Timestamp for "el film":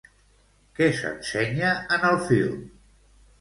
2.09-2.65